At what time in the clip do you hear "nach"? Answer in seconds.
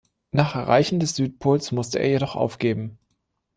0.31-0.55